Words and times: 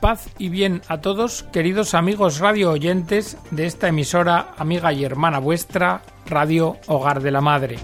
Paz 0.00 0.30
y 0.38 0.48
bien 0.48 0.80
a 0.88 1.02
todos, 1.02 1.42
queridos 1.52 1.92
amigos 1.92 2.38
radio 2.38 2.70
oyentes 2.70 3.36
de 3.50 3.66
esta 3.66 3.88
emisora 3.88 4.54
amiga 4.56 4.94
y 4.94 5.04
hermana 5.04 5.38
vuestra, 5.38 6.00
Radio 6.24 6.78
Hogar 6.86 7.20
de 7.20 7.30
la 7.30 7.42
Madre. 7.42 7.76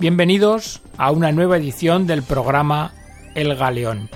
Bienvenidos 0.00 0.82
a 0.98 1.12
una 1.12 1.30
nueva 1.30 1.58
edición 1.58 2.08
del 2.08 2.24
programa 2.24 2.92
El 3.36 3.54
Galeón. 3.54 4.10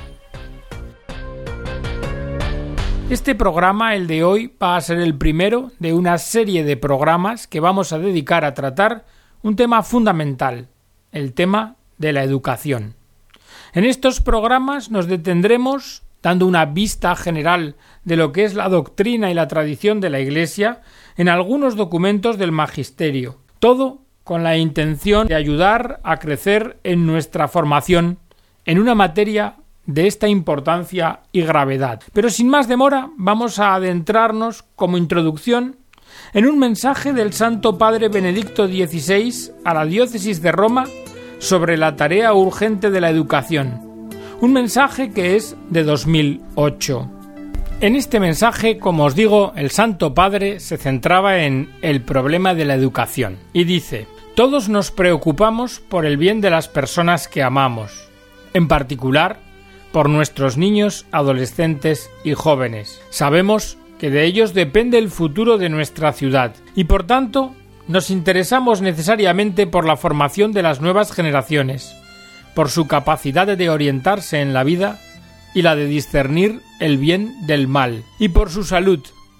Este 3.08 3.36
programa, 3.36 3.94
el 3.94 4.08
de 4.08 4.24
hoy, 4.24 4.52
va 4.60 4.74
a 4.74 4.80
ser 4.80 4.98
el 4.98 5.16
primero 5.16 5.70
de 5.78 5.94
una 5.94 6.18
serie 6.18 6.64
de 6.64 6.76
programas 6.76 7.46
que 7.46 7.60
vamos 7.60 7.92
a 7.92 8.00
dedicar 8.00 8.44
a 8.44 8.54
tratar 8.54 9.04
un 9.42 9.54
tema 9.54 9.84
fundamental, 9.84 10.66
el 11.12 11.34
tema 11.34 11.76
de 11.98 12.12
la 12.12 12.24
educación. 12.24 12.96
En 13.74 13.84
estos 13.84 14.20
programas 14.20 14.90
nos 14.90 15.06
detendremos 15.06 16.02
dando 16.22 16.46
una 16.46 16.64
vista 16.64 17.14
general 17.16 17.76
de 18.04 18.16
lo 18.16 18.32
que 18.32 18.44
es 18.44 18.54
la 18.54 18.68
doctrina 18.68 19.30
y 19.30 19.34
la 19.34 19.48
tradición 19.48 20.00
de 20.00 20.10
la 20.10 20.20
Iglesia 20.20 20.82
en 21.16 21.28
algunos 21.28 21.76
documentos 21.76 22.38
del 22.38 22.52
Magisterio, 22.52 23.38
todo 23.58 24.02
con 24.24 24.42
la 24.42 24.56
intención 24.56 25.26
de 25.26 25.34
ayudar 25.34 26.00
a 26.02 26.18
crecer 26.18 26.78
en 26.84 27.06
nuestra 27.06 27.48
formación 27.48 28.18
en 28.66 28.78
una 28.78 28.94
materia 28.94 29.54
de 29.86 30.06
esta 30.06 30.28
importancia 30.28 31.20
y 31.32 31.40
gravedad. 31.42 32.02
Pero 32.12 32.28
sin 32.28 32.48
más 32.48 32.68
demora, 32.68 33.08
vamos 33.16 33.58
a 33.58 33.74
adentrarnos 33.74 34.64
como 34.76 34.98
introducción 34.98 35.76
en 36.34 36.46
un 36.46 36.58
mensaje 36.58 37.14
del 37.14 37.32
Santo 37.32 37.78
Padre 37.78 38.08
Benedicto 38.08 38.66
XVI 38.66 39.52
a 39.64 39.72
la 39.72 39.86
diócesis 39.86 40.42
de 40.42 40.52
Roma 40.52 40.86
sobre 41.38 41.78
la 41.78 41.96
tarea 41.96 42.34
urgente 42.34 42.90
de 42.90 43.00
la 43.00 43.08
educación, 43.08 43.87
un 44.40 44.52
mensaje 44.52 45.10
que 45.10 45.36
es 45.36 45.56
de 45.70 45.82
2008. 45.82 47.10
En 47.80 47.96
este 47.96 48.20
mensaje, 48.20 48.78
como 48.78 49.04
os 49.04 49.14
digo, 49.14 49.52
el 49.56 49.70
Santo 49.70 50.14
Padre 50.14 50.60
se 50.60 50.76
centraba 50.76 51.44
en 51.44 51.70
el 51.82 52.02
problema 52.02 52.54
de 52.54 52.64
la 52.64 52.74
educación 52.74 53.38
y 53.52 53.64
dice, 53.64 54.06
todos 54.34 54.68
nos 54.68 54.90
preocupamos 54.90 55.80
por 55.80 56.06
el 56.06 56.16
bien 56.16 56.40
de 56.40 56.50
las 56.50 56.68
personas 56.68 57.26
que 57.26 57.42
amamos, 57.42 58.08
en 58.54 58.68
particular 58.68 59.40
por 59.92 60.08
nuestros 60.08 60.56
niños, 60.56 61.06
adolescentes 61.10 62.10
y 62.22 62.34
jóvenes. 62.34 63.00
Sabemos 63.10 63.78
que 63.98 64.10
de 64.10 64.24
ellos 64.24 64.54
depende 64.54 64.98
el 64.98 65.08
futuro 65.08 65.58
de 65.58 65.68
nuestra 65.68 66.12
ciudad 66.12 66.54
y 66.76 66.84
por 66.84 67.04
tanto 67.04 67.54
nos 67.88 68.10
interesamos 68.10 68.82
necesariamente 68.82 69.66
por 69.66 69.84
la 69.86 69.96
formación 69.96 70.52
de 70.52 70.62
las 70.62 70.80
nuevas 70.80 71.10
generaciones, 71.10 71.96
por 72.58 72.70
su 72.70 72.88
capacidad 72.88 73.46
de 73.46 73.70
orientarse 73.70 74.40
en 74.40 74.52
la 74.52 74.64
vida 74.64 74.98
y 75.54 75.62
la 75.62 75.76
de 75.76 75.86
discernir 75.86 76.60
el 76.80 76.98
bien 76.98 77.46
del 77.46 77.68
mal, 77.68 78.02
y 78.18 78.30
por 78.30 78.50
su 78.50 78.64
salud, 78.64 78.98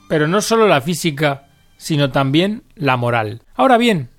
pero 0.09 0.29
no 0.29 0.41
solo 0.41 0.69
la 0.69 0.81
física, 0.81 1.49
sino 1.79 2.13
también 2.13 2.63
la 2.77 2.97
moral. 2.97 3.43
Ahora 3.57 3.77
bien, 3.77 4.11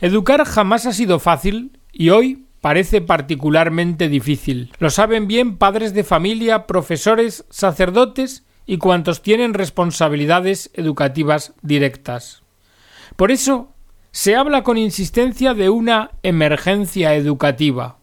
educar 0.00 0.44
jamás 0.44 0.86
ha 0.86 0.92
sido 0.92 1.20
fácil 1.20 1.78
y 1.92 2.10
hoy 2.10 2.46
parece 2.60 3.00
particularmente 3.00 4.08
difícil. 4.08 4.72
Lo 4.80 4.90
saben 4.90 5.28
bien 5.28 5.56
padres 5.56 5.94
de 5.94 6.02
familia, 6.02 6.66
profesores, 6.66 7.44
sacerdotes 7.50 8.42
y 8.66 8.78
cuantos 8.78 9.22
tienen 9.22 9.54
responsabilidades 9.54 10.72
educativas 10.74 11.54
directas. 11.62 12.42
Por 13.14 13.30
eso 13.30 13.72
se 14.10 14.34
habla 14.34 14.64
con 14.64 14.76
insistencia 14.76 15.54
de 15.54 15.70
una 15.70 16.10
emergencia 16.24 17.14
educativa 17.14 17.99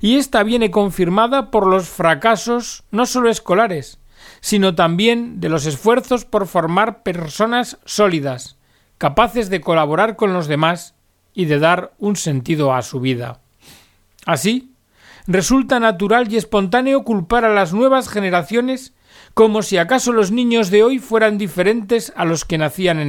y 0.00 0.16
esta 0.16 0.42
viene 0.42 0.70
confirmada 0.70 1.50
por 1.50 1.66
los 1.66 1.88
fracasos 1.88 2.84
no 2.90 3.06
solo 3.06 3.30
escolares, 3.30 3.98
sino 4.40 4.74
también 4.74 5.40
de 5.40 5.48
los 5.48 5.66
esfuerzos 5.66 6.24
por 6.24 6.46
formar 6.46 7.02
personas 7.02 7.78
sólidas, 7.84 8.56
capaces 8.98 9.50
de 9.50 9.60
colaborar 9.60 10.16
con 10.16 10.32
los 10.32 10.46
demás 10.46 10.94
y 11.34 11.44
de 11.44 11.58
dar 11.58 11.92
un 11.98 12.16
sentido 12.16 12.74
a 12.74 12.82
su 12.82 13.00
vida. 13.00 13.40
Así, 14.26 14.72
resulta 15.26 15.80
natural 15.80 16.32
y 16.32 16.36
espontáneo 16.36 17.04
culpar 17.04 17.44
a 17.44 17.54
las 17.54 17.72
nuevas 17.72 18.08
generaciones 18.08 18.94
como 19.34 19.62
si 19.62 19.76
acaso 19.76 20.12
los 20.12 20.32
niños 20.32 20.70
de 20.70 20.82
hoy 20.82 20.98
fueran 20.98 21.38
diferentes 21.38 22.12
a 22.16 22.24
los 22.24 22.44
que 22.44 22.58
nacían 22.58 22.96
en 22.96 22.96